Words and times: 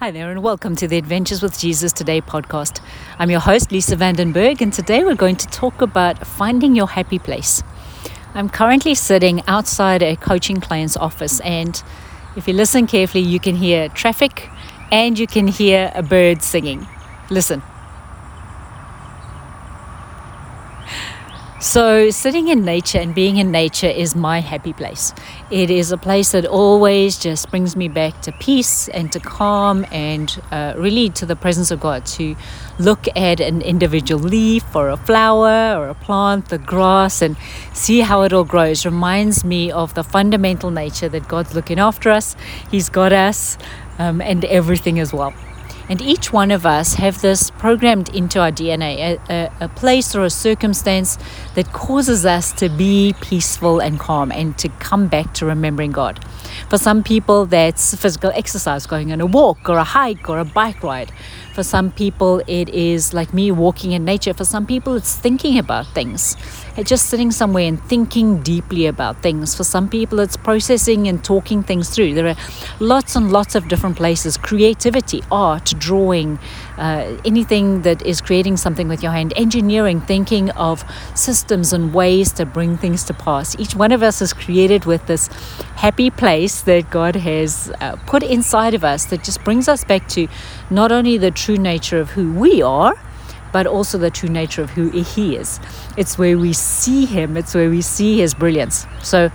Hi 0.00 0.12
there, 0.12 0.30
and 0.30 0.44
welcome 0.44 0.76
to 0.76 0.86
the 0.86 0.96
Adventures 0.96 1.42
with 1.42 1.58
Jesus 1.58 1.92
Today 1.92 2.20
podcast. 2.20 2.80
I'm 3.18 3.30
your 3.30 3.40
host, 3.40 3.72
Lisa 3.72 3.96
Vandenberg, 3.96 4.60
and 4.60 4.72
today 4.72 5.02
we're 5.02 5.16
going 5.16 5.34
to 5.34 5.46
talk 5.48 5.82
about 5.82 6.24
finding 6.24 6.76
your 6.76 6.86
happy 6.86 7.18
place. 7.18 7.64
I'm 8.32 8.48
currently 8.48 8.94
sitting 8.94 9.42
outside 9.48 10.04
a 10.04 10.14
coaching 10.14 10.60
client's 10.60 10.96
office, 10.96 11.40
and 11.40 11.82
if 12.36 12.46
you 12.46 12.54
listen 12.54 12.86
carefully, 12.86 13.24
you 13.24 13.40
can 13.40 13.56
hear 13.56 13.88
traffic 13.88 14.48
and 14.92 15.18
you 15.18 15.26
can 15.26 15.48
hear 15.48 15.90
a 15.96 16.02
bird 16.04 16.44
singing. 16.44 16.86
Listen. 17.28 17.60
So, 21.60 22.10
sitting 22.10 22.46
in 22.46 22.64
nature 22.64 22.98
and 22.98 23.12
being 23.12 23.38
in 23.38 23.50
nature 23.50 23.88
is 23.88 24.14
my 24.14 24.40
happy 24.40 24.72
place. 24.72 25.12
It 25.50 25.70
is 25.70 25.90
a 25.90 25.98
place 25.98 26.30
that 26.30 26.46
always 26.46 27.18
just 27.18 27.50
brings 27.50 27.74
me 27.74 27.88
back 27.88 28.22
to 28.22 28.32
peace 28.38 28.86
and 28.86 29.10
to 29.10 29.18
calm 29.18 29.84
and 29.90 30.40
uh, 30.52 30.74
really 30.76 31.10
to 31.10 31.26
the 31.26 31.34
presence 31.34 31.72
of 31.72 31.80
God. 31.80 32.06
To 32.06 32.36
look 32.78 33.08
at 33.16 33.40
an 33.40 33.60
individual 33.60 34.22
leaf 34.22 34.76
or 34.76 34.88
a 34.88 34.96
flower 34.96 35.76
or 35.76 35.88
a 35.88 35.94
plant, 35.94 36.48
the 36.48 36.58
grass, 36.58 37.22
and 37.22 37.36
see 37.72 38.02
how 38.02 38.22
it 38.22 38.32
all 38.32 38.44
grows 38.44 38.86
reminds 38.86 39.44
me 39.44 39.72
of 39.72 39.94
the 39.94 40.04
fundamental 40.04 40.70
nature 40.70 41.08
that 41.08 41.26
God's 41.26 41.56
looking 41.56 41.80
after 41.80 42.08
us, 42.10 42.36
He's 42.70 42.88
got 42.88 43.12
us, 43.12 43.58
um, 43.98 44.20
and 44.20 44.44
everything 44.44 45.00
as 45.00 45.12
well. 45.12 45.34
And 45.88 46.02
each 46.02 46.32
one 46.32 46.50
of 46.50 46.66
us 46.66 46.94
have 46.94 47.22
this 47.22 47.50
programmed 47.50 48.14
into 48.14 48.40
our 48.40 48.52
DNA, 48.52 49.18
a, 49.30 49.50
a, 49.60 49.68
place 49.68 50.14
or 50.14 50.24
a 50.24 50.30
circumstance 50.30 51.18
that 51.54 51.72
causes 51.72 52.26
us 52.26 52.52
to 52.52 52.68
be 52.68 53.14
peaceful 53.22 53.80
and 53.80 53.98
calm 53.98 54.30
and 54.30 54.56
to 54.58 54.68
come 54.80 55.08
back 55.08 55.32
to 55.34 55.46
remembering 55.46 55.92
God. 55.92 56.22
For 56.68 56.76
some 56.76 57.02
people, 57.02 57.46
that's 57.46 57.94
physical 57.94 58.30
exercise, 58.34 58.86
going 58.86 59.12
on 59.12 59.20
a 59.20 59.26
walk 59.26 59.68
or 59.68 59.78
a 59.78 59.84
hike 59.84 60.28
or 60.28 60.38
a 60.38 60.44
bike 60.44 60.82
ride. 60.82 61.10
For 61.58 61.64
some 61.64 61.90
people, 61.90 62.40
it 62.46 62.68
is 62.68 63.12
like 63.12 63.34
me 63.34 63.50
walking 63.50 63.90
in 63.90 64.04
nature. 64.04 64.32
For 64.32 64.44
some 64.44 64.64
people, 64.64 64.94
it's 64.94 65.16
thinking 65.16 65.58
about 65.58 65.88
things 65.88 66.36
It's 66.76 66.88
just 66.88 67.06
sitting 67.06 67.32
somewhere 67.32 67.66
and 67.66 67.82
thinking 67.82 68.40
deeply 68.44 68.86
about 68.86 69.20
things. 69.22 69.56
For 69.56 69.64
some 69.64 69.88
people, 69.88 70.20
it's 70.20 70.36
processing 70.36 71.08
and 71.08 71.24
talking 71.24 71.64
things 71.64 71.90
through. 71.90 72.14
There 72.14 72.28
are 72.28 72.36
lots 72.78 73.16
and 73.16 73.32
lots 73.32 73.56
of 73.56 73.66
different 73.66 73.96
places 73.96 74.36
creativity, 74.36 75.20
art, 75.32 75.74
drawing, 75.80 76.38
uh, 76.76 77.18
anything 77.24 77.82
that 77.82 78.02
is 78.02 78.20
creating 78.20 78.56
something 78.56 78.86
with 78.86 79.02
your 79.02 79.10
hand, 79.10 79.32
engineering, 79.34 80.00
thinking 80.00 80.50
of 80.50 80.84
systems 81.16 81.72
and 81.72 81.92
ways 81.92 82.30
to 82.34 82.46
bring 82.46 82.76
things 82.76 83.02
to 83.06 83.14
pass. 83.14 83.58
Each 83.58 83.74
one 83.74 83.90
of 83.90 84.04
us 84.04 84.22
is 84.22 84.32
created 84.32 84.84
with 84.84 85.04
this 85.08 85.28
happy 85.78 86.10
place 86.10 86.62
that 86.62 86.90
God 86.90 87.14
has 87.14 87.72
uh, 87.80 87.94
put 88.06 88.24
inside 88.24 88.74
of 88.74 88.82
us 88.82 89.06
that 89.06 89.22
just 89.22 89.44
brings 89.44 89.68
us 89.68 89.84
back 89.84 90.08
to 90.08 90.26
not 90.70 90.90
only 90.90 91.18
the 91.18 91.30
true 91.30 91.56
nature 91.56 92.00
of 92.00 92.10
who 92.10 92.32
we 92.32 92.60
are 92.62 92.94
but 93.52 93.66
also 93.66 93.96
the 93.96 94.10
true 94.10 94.28
nature 94.28 94.62
of 94.62 94.70
who 94.70 94.90
He 94.90 95.36
is. 95.36 95.60
It's 95.96 96.18
where 96.18 96.36
we 96.36 96.52
see 96.52 97.06
Him, 97.06 97.36
it's 97.36 97.54
where 97.54 97.70
we 97.70 97.80
see 97.80 98.18
His 98.18 98.34
brilliance. 98.34 98.86
So 99.02 99.30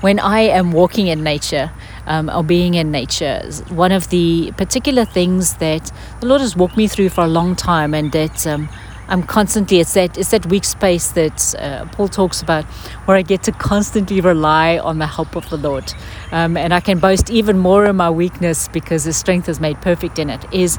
when 0.00 0.18
I 0.18 0.40
am 0.40 0.72
walking 0.72 1.06
in 1.06 1.22
nature, 1.22 1.70
um, 2.06 2.30
or 2.30 2.42
being 2.42 2.74
in 2.74 2.90
nature, 2.90 3.42
one 3.68 3.92
of 3.92 4.08
the 4.10 4.52
particular 4.56 5.04
things 5.04 5.56
that 5.56 5.92
the 6.20 6.26
Lord 6.26 6.40
has 6.40 6.56
walked 6.56 6.76
me 6.76 6.88
through 6.88 7.10
for 7.10 7.24
a 7.24 7.28
long 7.28 7.56
time, 7.56 7.94
and 7.94 8.12
that 8.12 8.46
um, 8.46 8.68
I'm 9.08 9.22
constantly 9.22 9.80
it's 9.80 9.94
that 9.94 10.18
it's 10.18 10.30
that 10.30 10.46
weak 10.46 10.64
space 10.64 11.12
that 11.12 11.54
uh, 11.58 11.86
Paul 11.92 12.08
talks 12.08 12.42
about, 12.42 12.64
where 13.06 13.16
I 13.16 13.22
get 13.22 13.42
to 13.44 13.52
constantly 13.52 14.20
rely 14.20 14.78
on 14.78 14.98
the 14.98 15.06
help 15.06 15.36
of 15.36 15.48
the 15.50 15.56
Lord, 15.56 15.92
um, 16.32 16.56
and 16.56 16.74
I 16.74 16.80
can 16.80 16.98
boast 16.98 17.30
even 17.30 17.58
more 17.58 17.86
in 17.86 17.96
my 17.96 18.10
weakness 18.10 18.68
because 18.68 19.04
His 19.04 19.16
strength 19.16 19.48
is 19.48 19.60
made 19.60 19.80
perfect 19.80 20.18
in 20.18 20.30
it. 20.30 20.44
Is 20.52 20.78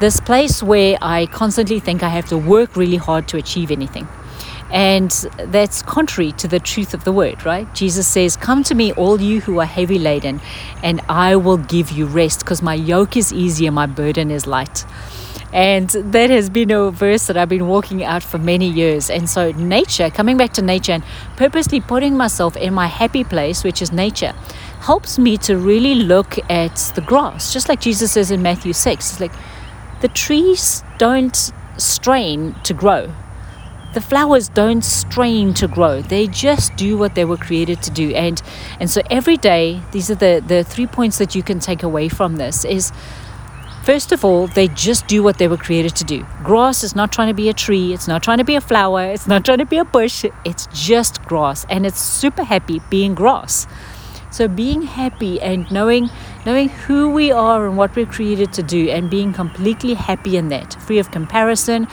this 0.00 0.20
place 0.20 0.62
where 0.62 0.96
I 1.02 1.26
constantly 1.26 1.80
think 1.80 2.02
I 2.02 2.08
have 2.08 2.26
to 2.28 2.38
work 2.38 2.76
really 2.76 2.98
hard 2.98 3.26
to 3.28 3.36
achieve 3.36 3.70
anything. 3.70 4.06
And 4.70 5.10
that's 5.38 5.82
contrary 5.82 6.32
to 6.32 6.46
the 6.46 6.60
truth 6.60 6.92
of 6.92 7.04
the 7.04 7.12
word, 7.12 7.44
right? 7.44 7.72
Jesus 7.74 8.06
says, 8.06 8.36
Come 8.36 8.62
to 8.64 8.74
me, 8.74 8.92
all 8.92 9.20
you 9.20 9.40
who 9.40 9.58
are 9.60 9.66
heavy 9.66 9.98
laden, 9.98 10.40
and 10.82 11.00
I 11.08 11.36
will 11.36 11.56
give 11.56 11.90
you 11.90 12.06
rest, 12.06 12.40
because 12.40 12.62
my 12.62 12.74
yoke 12.74 13.16
is 13.16 13.32
easy 13.32 13.66
and 13.66 13.74
my 13.74 13.86
burden 13.86 14.30
is 14.30 14.46
light. 14.46 14.84
And 15.52 15.88
that 15.88 16.30
has 16.30 16.50
been 16.50 16.70
a 16.70 16.90
verse 16.90 17.26
that 17.26 17.36
I've 17.36 17.48
been 17.48 17.68
walking 17.68 18.04
out 18.04 18.22
for 18.22 18.38
many 18.38 18.68
years. 18.68 19.08
And 19.08 19.28
so, 19.28 19.52
nature, 19.52 20.10
coming 20.10 20.36
back 20.36 20.52
to 20.54 20.62
nature 20.62 20.92
and 20.92 21.04
purposely 21.36 21.80
putting 21.80 22.16
myself 22.16 22.56
in 22.56 22.74
my 22.74 22.86
happy 22.86 23.24
place, 23.24 23.64
which 23.64 23.80
is 23.80 23.90
nature, 23.90 24.34
helps 24.80 25.18
me 25.18 25.36
to 25.38 25.56
really 25.56 25.94
look 25.94 26.38
at 26.50 26.76
the 26.94 27.00
grass, 27.00 27.52
just 27.52 27.68
like 27.68 27.80
Jesus 27.80 28.12
says 28.12 28.30
in 28.30 28.42
Matthew 28.42 28.72
6. 28.72 29.10
It's 29.12 29.20
like, 29.20 29.32
the 30.00 30.08
trees 30.08 30.84
don't 30.98 31.52
strain 31.76 32.54
to 32.64 32.74
grow. 32.74 33.12
The 33.94 34.00
flowers 34.02 34.48
don't 34.48 34.84
strain 34.84 35.54
to 35.54 35.66
grow. 35.66 36.02
They 36.02 36.26
just 36.26 36.76
do 36.76 36.98
what 36.98 37.14
they 37.14 37.24
were 37.24 37.38
created 37.38 37.82
to 37.82 37.90
do. 37.90 38.14
And 38.14 38.40
and 38.78 38.90
so 38.90 39.00
every 39.10 39.38
day, 39.38 39.80
these 39.92 40.10
are 40.10 40.14
the, 40.14 40.42
the 40.46 40.62
three 40.62 40.86
points 40.86 41.18
that 41.18 41.34
you 41.34 41.42
can 41.42 41.58
take 41.58 41.82
away 41.82 42.08
from 42.08 42.36
this 42.36 42.64
is 42.64 42.92
First 43.88 44.12
of 44.12 44.22
all, 44.22 44.48
they 44.48 44.68
just 44.68 45.06
do 45.06 45.22
what 45.22 45.38
they 45.38 45.48
were 45.48 45.56
created 45.56 45.96
to 45.96 46.04
do. 46.04 46.26
Grass 46.44 46.84
is 46.84 46.94
not 46.94 47.10
trying 47.10 47.28
to 47.28 47.34
be 47.34 47.48
a 47.48 47.54
tree, 47.54 47.94
it's 47.94 48.06
not 48.06 48.22
trying 48.22 48.36
to 48.36 48.44
be 48.44 48.54
a 48.54 48.60
flower, 48.60 49.04
it's 49.04 49.26
not 49.26 49.46
trying 49.46 49.60
to 49.60 49.64
be 49.64 49.78
a 49.78 49.84
bush, 49.86 50.26
it's 50.44 50.68
just 50.74 51.22
grass 51.22 51.64
and 51.70 51.86
it's 51.86 51.98
super 51.98 52.44
happy 52.44 52.82
being 52.90 53.14
grass. 53.14 53.66
So 54.30 54.46
being 54.46 54.82
happy 54.82 55.40
and 55.40 55.72
knowing 55.72 56.10
knowing 56.44 56.68
who 56.68 57.08
we 57.08 57.32
are 57.32 57.66
and 57.66 57.78
what 57.78 57.96
we're 57.96 58.04
created 58.04 58.52
to 58.52 58.62
do 58.62 58.90
and 58.90 59.08
being 59.08 59.32
completely 59.32 59.94
happy 59.94 60.36
in 60.36 60.50
that, 60.50 60.74
free 60.82 60.98
of 60.98 61.10
comparison, 61.10 61.86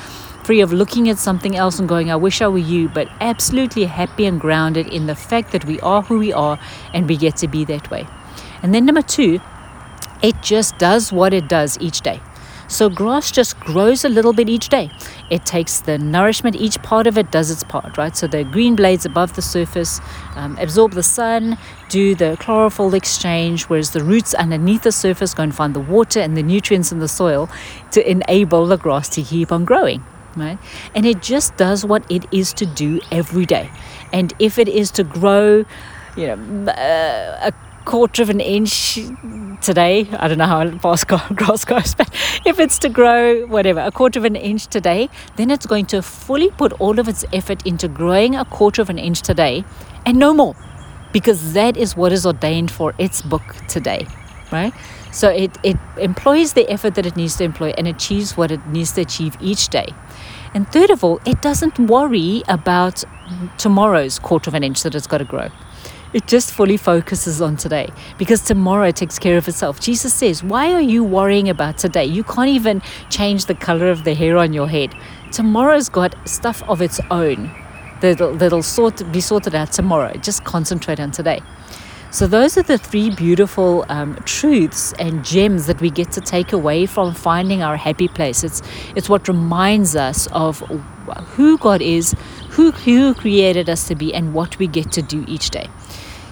free 0.43 0.59
of 0.59 0.73
looking 0.73 1.07
at 1.07 1.17
something 1.17 1.55
else 1.55 1.79
and 1.79 1.87
going, 1.87 2.11
I 2.11 2.17
wish 2.17 2.41
I 2.41 2.49
were 2.49 2.57
you, 2.57 2.89
but 2.89 3.07
absolutely 3.21 3.85
happy 3.85 4.25
and 4.25 4.37
grounded 4.37 4.87
in 4.87 5.07
the 5.07 5.15
fact 5.15 5.53
that 5.53 5.63
we 5.63 5.79
are 5.79 6.01
who 6.01 6.19
we 6.19 6.33
are 6.33 6.59
and 6.93 7.07
we 7.07 7.15
get 7.15 7.37
to 7.37 7.47
be 7.47 7.63
that 7.63 7.89
way. 7.89 8.05
And 8.61 8.75
then 8.75 8.85
number 8.85 9.01
two, 9.01 9.39
it 10.25 10.41
just 10.41 10.77
does 10.79 11.13
what 11.13 11.33
it 11.33 11.47
does 11.47 11.77
each 11.79 12.01
day. 12.01 12.19
So 12.67 12.89
grass 12.89 13.29
just 13.31 13.59
grows 13.59 14.03
a 14.05 14.09
little 14.09 14.33
bit 14.33 14.49
each 14.49 14.69
day. 14.69 14.89
It 15.29 15.45
takes 15.45 15.81
the 15.81 15.99
nourishment, 15.99 16.55
each 16.55 16.81
part 16.81 17.05
of 17.05 17.15
it 17.15 17.31
does 17.31 17.51
its 17.51 17.63
part, 17.63 17.95
right? 17.95 18.17
So 18.17 18.25
the 18.25 18.43
green 18.43 18.75
blades 18.75 19.05
above 19.05 19.35
the 19.35 19.43
surface 19.43 20.01
um, 20.35 20.57
absorb 20.59 20.93
the 20.93 21.03
sun, 21.03 21.59
do 21.89 22.15
the 22.15 22.37
chlorophyll 22.39 22.95
exchange, 22.95 23.65
whereas 23.65 23.91
the 23.91 24.03
roots 24.03 24.33
underneath 24.33 24.81
the 24.81 24.91
surface 24.91 25.35
go 25.35 25.43
and 25.43 25.53
find 25.53 25.75
the 25.75 25.79
water 25.79 26.19
and 26.19 26.35
the 26.35 26.41
nutrients 26.41 26.91
in 26.91 26.97
the 26.97 27.07
soil 27.07 27.47
to 27.91 28.09
enable 28.09 28.65
the 28.65 28.77
grass 28.77 29.09
to 29.09 29.21
keep 29.21 29.51
on 29.51 29.63
growing. 29.63 30.03
Right? 30.35 30.57
And 30.95 31.05
it 31.05 31.21
just 31.21 31.55
does 31.57 31.85
what 31.85 32.03
it 32.11 32.25
is 32.31 32.51
to 32.53 32.65
do 32.65 32.99
every 33.11 33.45
day. 33.45 33.69
And 34.11 34.33
if 34.39 34.57
it 34.57 34.67
is 34.67 34.89
to 34.91 35.03
grow, 35.03 35.65
you 36.17 36.27
know, 36.27 36.71
uh, 36.71 37.51
a 37.51 37.53
quarter 37.85 38.23
of 38.23 38.29
an 38.29 38.41
inch 38.41 38.99
today, 39.65 40.07
I 40.19 40.27
don't 40.27 40.37
know 40.37 40.45
how 40.45 40.77
fast 40.85 41.07
grass 41.07 41.65
goes, 41.65 41.95
but 41.95 42.09
if 42.45 42.59
it's 42.59 42.79
to 42.79 42.89
grow, 42.89 43.45
whatever, 43.47 43.79
a 43.79 43.91
quarter 43.91 44.19
of 44.19 44.25
an 44.25 44.35
inch 44.35 44.67
today, 44.67 45.09
then 45.35 45.49
it's 45.49 45.65
going 45.65 45.87
to 45.87 46.01
fully 46.01 46.51
put 46.51 46.71
all 46.73 46.99
of 46.99 47.07
its 47.07 47.25
effort 47.33 47.65
into 47.65 47.87
growing 47.87 48.35
a 48.35 48.45
quarter 48.45 48.81
of 48.81 48.89
an 48.89 48.99
inch 48.99 49.21
today 49.21 49.65
and 50.05 50.17
no 50.17 50.33
more, 50.33 50.55
because 51.11 51.53
that 51.53 51.75
is 51.75 51.97
what 51.97 52.11
is 52.11 52.25
ordained 52.25 52.69
for 52.69 52.93
its 52.99 53.23
book 53.23 53.55
today, 53.67 54.07
right? 54.51 54.73
So 55.11 55.29
it, 55.29 55.57
it 55.63 55.77
employs 55.97 56.53
the 56.53 56.69
effort 56.69 56.95
that 56.95 57.05
it 57.05 57.15
needs 57.15 57.35
to 57.37 57.43
employ 57.43 57.73
and 57.77 57.87
achieves 57.87 58.37
what 58.37 58.51
it 58.51 58.65
needs 58.67 58.91
to 58.93 59.01
achieve 59.01 59.35
each 59.41 59.69
day. 59.69 59.87
And 60.53 60.71
third 60.71 60.89
of 60.89 61.03
all, 61.03 61.19
it 61.25 61.41
doesn't 61.41 61.79
worry 61.79 62.43
about 62.47 63.03
tomorrow's 63.57 64.19
quarter 64.19 64.49
of 64.49 64.53
an 64.53 64.63
inch 64.63 64.83
that 64.83 64.93
it's 64.93 65.07
got 65.07 65.17
to 65.17 65.25
grow. 65.25 65.49
It 66.15 66.27
just 66.27 66.53
fully 66.53 66.77
focuses 66.77 67.41
on 67.41 67.57
today 67.57 67.89
because 68.17 68.39
tomorrow 68.39 68.89
takes 68.91 69.19
care 69.19 69.35
of 69.35 69.49
itself. 69.49 69.81
Jesus 69.81 70.13
says, 70.13 70.41
Why 70.41 70.71
are 70.71 70.79
you 70.79 71.03
worrying 71.03 71.49
about 71.49 71.77
today? 71.77 72.05
You 72.05 72.23
can't 72.23 72.47
even 72.47 72.81
change 73.09 73.47
the 73.47 73.53
color 73.53 73.89
of 73.89 74.05
the 74.05 74.13
hair 74.13 74.37
on 74.37 74.53
your 74.53 74.69
head. 74.69 74.95
Tomorrow's 75.33 75.89
got 75.89 76.15
stuff 76.25 76.63
of 76.69 76.81
its 76.81 77.01
own 77.11 77.53
that'll, 77.99 78.33
that'll 78.37 78.63
sort, 78.63 79.11
be 79.11 79.19
sorted 79.19 79.55
out 79.55 79.73
tomorrow. 79.73 80.13
Just 80.13 80.45
concentrate 80.45 81.01
on 81.01 81.11
today. 81.11 81.41
So, 82.15 82.27
those 82.27 82.57
are 82.57 82.63
the 82.63 82.77
three 82.77 83.09
beautiful 83.09 83.83
um, 83.89 84.15
truths 84.23 84.93
and 84.97 85.25
gems 85.25 85.65
that 85.65 85.81
we 85.81 85.89
get 85.89 86.13
to 86.13 86.21
take 86.21 86.53
away 86.53 86.85
from 86.85 87.13
finding 87.13 87.61
our 87.61 87.75
happy 87.75 88.07
place. 88.07 88.41
It's, 88.41 88.61
it's 88.95 89.09
what 89.09 89.27
reminds 89.27 89.97
us 89.97 90.27
of 90.27 90.59
who 91.35 91.57
God 91.57 91.81
is, 91.81 92.15
who, 92.51 92.71
who 92.71 93.13
created 93.15 93.69
us 93.69 93.85
to 93.89 93.95
be, 93.95 94.13
and 94.13 94.33
what 94.33 94.57
we 94.59 94.65
get 94.65 94.93
to 94.93 95.01
do 95.01 95.25
each 95.27 95.49
day 95.49 95.67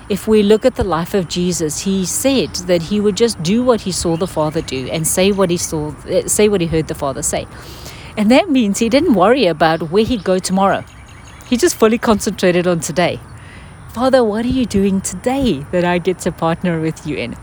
if 0.07 0.25
we 0.27 0.43
look 0.43 0.63
at 0.63 0.75
the 0.75 0.83
life 0.83 1.13
of 1.13 1.27
Jesus, 1.27 1.81
he 1.81 2.05
said 2.05 2.53
that 2.67 2.83
he 2.83 2.99
would 3.01 3.17
just 3.17 3.41
do 3.41 3.63
what 3.63 3.81
he 3.81 3.91
saw 3.91 4.15
the 4.15 4.27
Father 4.27 4.61
do 4.61 4.87
and 4.89 5.07
say 5.07 5.31
what 5.31 5.49
he 5.49 5.57
saw, 5.57 5.93
say 6.27 6.47
what 6.47 6.61
he 6.61 6.67
heard 6.67 6.87
the 6.87 6.95
Father 6.95 7.21
say. 7.21 7.47
And 8.15 8.29
that 8.29 8.49
means 8.49 8.79
he 8.79 8.89
didn't 8.89 9.15
worry 9.15 9.47
about 9.47 9.91
where 9.91 10.03
he'd 10.05 10.23
go 10.23 10.39
tomorrow. 10.39 10.83
He 11.47 11.57
just 11.57 11.75
fully 11.75 11.97
concentrated 11.97 12.67
on 12.67 12.79
today. 12.79 13.19
Father, 13.93 14.23
what 14.23 14.43
are 14.43 14.49
you 14.49 14.65
doing 14.65 15.01
today 15.01 15.59
that 15.69 15.85
I 15.85 15.99
get 15.99 16.17
to 16.21 16.31
partner 16.31 16.81
with 16.81 17.05
you 17.05 17.15
in? 17.15 17.33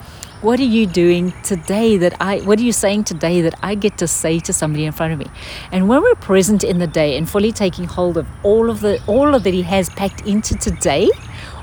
What 0.40 0.58
are 0.58 0.64
you 0.64 0.84
doing 0.84 1.32
today 1.44 1.96
that 1.98 2.20
I, 2.20 2.40
what 2.40 2.58
are 2.58 2.62
you 2.62 2.72
saying 2.72 3.04
today 3.04 3.40
that 3.42 3.54
I 3.62 3.76
get 3.76 3.98
to 3.98 4.08
say 4.08 4.40
to 4.40 4.52
somebody 4.52 4.84
in 4.84 4.90
front 4.90 5.12
of 5.12 5.20
me? 5.20 5.26
And 5.70 5.88
when 5.88 6.02
we're 6.02 6.16
present 6.16 6.64
in 6.64 6.80
the 6.80 6.88
day 6.88 7.16
and 7.16 7.30
fully 7.30 7.52
taking 7.52 7.84
hold 7.84 8.16
of 8.16 8.26
all 8.42 8.68
of 8.68 8.80
the, 8.80 9.00
all 9.06 9.32
of 9.36 9.44
that 9.44 9.54
He 9.54 9.62
has 9.62 9.90
packed 9.90 10.26
into 10.26 10.56
today, 10.56 11.08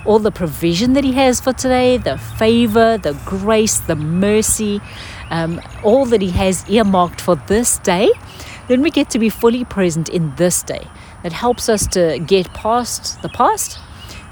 all 0.06 0.20
the 0.20 0.32
provision 0.32 0.94
that 0.94 1.04
He 1.04 1.12
has 1.12 1.42
for 1.42 1.52
today, 1.52 1.98
the 1.98 2.18
favor, 2.18 2.98
the 2.98 3.12
grace, 3.26 3.80
the 3.80 3.96
mercy, 3.98 4.80
um, 5.32 5.60
all 5.84 6.06
that 6.06 6.22
He 6.22 6.32
has 6.32 6.66
earmarked 6.70 7.20
for 7.20 7.36
this 7.36 7.78
day, 7.80 8.10
then 8.70 8.82
we 8.82 8.90
get 8.90 9.10
to 9.10 9.20
be 9.20 9.28
fully 9.28 9.66
present 9.66 10.08
in 10.08 10.34
this 10.36 10.64
day. 10.64 10.88
That 11.24 11.34
helps 11.34 11.68
us 11.68 11.88
to 11.88 12.20
get 12.20 12.54
past 12.54 13.22
the 13.22 13.28
past 13.28 13.80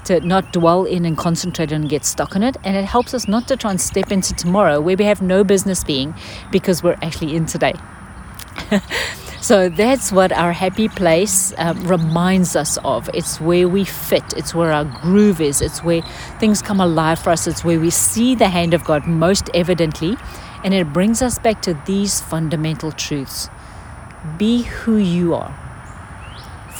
to 0.06 0.20
not 0.20 0.52
dwell 0.52 0.84
in 0.84 1.04
and 1.04 1.16
concentrate 1.16 1.72
and 1.72 1.88
get 1.88 2.04
stuck 2.04 2.34
in 2.34 2.42
it. 2.42 2.56
And 2.64 2.76
it 2.76 2.84
helps 2.84 3.14
us 3.14 3.28
not 3.28 3.46
to 3.48 3.56
try 3.56 3.70
and 3.70 3.80
step 3.80 4.10
into 4.10 4.34
tomorrow 4.34 4.80
where 4.80 4.96
we 4.96 5.04
have 5.04 5.22
no 5.22 5.44
business 5.44 5.84
being 5.84 6.14
because 6.50 6.82
we're 6.82 6.98
actually 7.02 7.36
in 7.36 7.46
today. 7.46 7.74
so 9.40 9.68
that's 9.68 10.10
what 10.10 10.32
our 10.32 10.52
happy 10.52 10.88
place 10.88 11.52
um, 11.58 11.86
reminds 11.86 12.56
us 12.56 12.78
of. 12.78 13.10
It's 13.14 13.40
where 13.40 13.68
we 13.68 13.84
fit, 13.84 14.24
it's 14.36 14.54
where 14.54 14.72
our 14.72 14.84
groove 14.84 15.40
is, 15.40 15.60
it's 15.60 15.82
where 15.82 16.02
things 16.40 16.62
come 16.62 16.80
alive 16.80 17.18
for 17.18 17.30
us, 17.30 17.46
it's 17.46 17.64
where 17.64 17.78
we 17.78 17.90
see 17.90 18.34
the 18.34 18.48
hand 18.48 18.74
of 18.74 18.84
God 18.84 19.06
most 19.06 19.50
evidently. 19.54 20.16
And 20.64 20.72
it 20.72 20.92
brings 20.92 21.22
us 21.22 21.38
back 21.38 21.62
to 21.62 21.74
these 21.86 22.20
fundamental 22.20 22.90
truths 22.92 23.48
be 24.38 24.62
who 24.62 24.96
you 24.96 25.34
are 25.34 25.65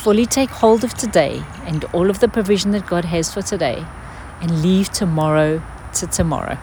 fully 0.06 0.25
take 0.25 0.50
hold 0.50 0.85
of 0.85 0.94
today 0.94 1.43
and 1.64 1.82
all 1.87 2.08
of 2.08 2.20
the 2.20 2.29
provision 2.29 2.70
that 2.70 2.87
God 2.87 3.05
has 3.05 3.35
for 3.35 3.43
today 3.43 3.85
and 4.41 4.62
leave 4.62 4.88
tomorrow 4.91 5.61
to 5.94 6.06
tomorrow. 6.06 6.56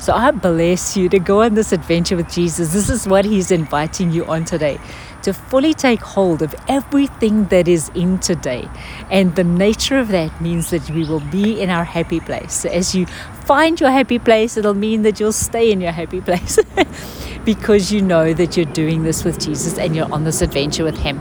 So 0.00 0.12
I 0.12 0.32
bless 0.32 0.96
you 0.96 1.08
to 1.10 1.20
go 1.20 1.42
on 1.42 1.54
this 1.54 1.70
adventure 1.70 2.16
with 2.16 2.28
Jesus. 2.28 2.72
This 2.72 2.90
is 2.90 3.06
what 3.06 3.24
He's 3.24 3.52
inviting 3.52 4.10
you 4.10 4.24
on 4.26 4.44
today 4.44 4.80
to 5.22 5.32
fully 5.32 5.74
take 5.74 6.00
hold 6.00 6.42
of 6.42 6.56
everything 6.66 7.44
that 7.54 7.68
is 7.68 7.88
in 7.94 8.18
today. 8.18 8.68
And 9.12 9.36
the 9.36 9.44
nature 9.44 10.00
of 10.00 10.08
that 10.08 10.40
means 10.40 10.70
that 10.70 10.90
we 10.90 11.04
will 11.04 11.22
be 11.30 11.60
in 11.60 11.70
our 11.70 11.84
happy 11.84 12.18
place. 12.18 12.52
So 12.52 12.68
as 12.68 12.96
you 12.96 13.06
find 13.44 13.78
your 13.78 13.92
happy 13.92 14.18
place, 14.18 14.56
it'll 14.56 14.74
mean 14.74 15.02
that 15.02 15.20
you'll 15.20 15.30
stay 15.30 15.70
in 15.70 15.80
your 15.80 15.92
happy 15.92 16.20
place 16.20 16.58
because 17.44 17.92
you 17.92 18.02
know 18.02 18.34
that 18.34 18.56
you're 18.56 18.66
doing 18.72 19.04
this 19.04 19.22
with 19.22 19.38
Jesus 19.38 19.78
and 19.78 19.94
you're 19.94 20.12
on 20.12 20.24
this 20.24 20.42
adventure 20.42 20.82
with 20.82 20.98
Him. 20.98 21.20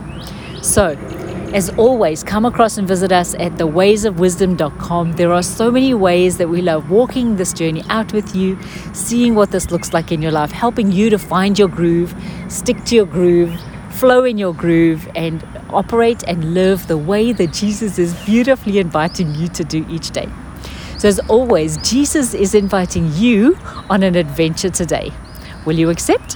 So, 0.63 0.95
as 1.56 1.69
always, 1.78 2.22
come 2.22 2.44
across 2.44 2.78
and 2.78 2.86
visit 2.86 3.13
us 3.13 3.34
at 3.36 3.54
thewaysofwisdom.com. 3.54 5.13
There 5.13 5.31
are 5.31 5.42
so 5.42 5.72
many 5.72 5.94
ways 5.94 6.38
that 6.38 6.50
we 6.50 6.62
love 6.62 6.92
walking 6.92 7.38
this 7.38 7.54
journey 7.54 7.81
out 7.88 8.12
with 8.12 8.36
you, 8.36 8.60
seeing 8.92 9.36
what 9.36 9.52
this 9.52 9.72
looks 9.72 9.94
like 9.94 10.12
in 10.12 10.22
your 10.22 10.34
life, 10.34 10.52
helping 10.52 10.92
you 10.92 11.10
to 11.10 11.18
find 11.18 11.57
your 11.57 11.69
groove, 11.69 12.13
stick 12.50 12.84
to 12.84 12.96
your 12.96 13.06
groove, 13.06 13.57
flow 13.92 14.25
in 14.25 14.38
your 14.38 14.54
groove, 14.54 15.07
and 15.16 15.48
operate 15.69 16.25
and 16.28 16.54
live 16.54 16.88
the 16.88 16.98
way 16.98 17.31
that 17.31 17.54
Jesus 17.54 17.98
is 17.98 18.13
beautifully 18.25 18.78
inviting 18.80 19.34
you 19.34 19.48
to 19.48 19.63
do 19.63 19.86
each 19.90 20.12
day. 20.12 20.28
So, 20.98 21.07
as 21.07 21.19
always, 21.30 21.78
Jesus 21.90 22.34
is 22.34 22.54
inviting 22.54 23.10
you 23.13 23.57
on 23.90 24.04
an 24.04 24.16
adventure 24.16 24.69
today. 24.69 25.13
Will 25.66 25.80
you 25.80 25.90
accept? 25.90 26.36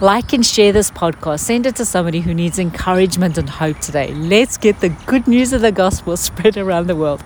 Like 0.00 0.32
and 0.32 0.46
share 0.46 0.72
this 0.72 0.92
podcast. 0.92 1.40
Send 1.40 1.66
it 1.66 1.74
to 1.76 1.84
somebody 1.84 2.20
who 2.20 2.32
needs 2.32 2.60
encouragement 2.60 3.36
and 3.36 3.50
hope 3.50 3.80
today. 3.80 4.14
Let's 4.14 4.56
get 4.56 4.78
the 4.78 4.90
good 5.06 5.26
news 5.26 5.52
of 5.52 5.60
the 5.60 5.72
gospel 5.72 6.16
spread 6.28 6.56
around 6.56 6.86
the 6.86 6.94
world. 6.94 7.20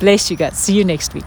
Bless 0.00 0.30
you 0.30 0.36
guys. 0.38 0.56
See 0.56 0.72
you 0.74 0.86
next 0.86 1.12
week. 1.12 1.26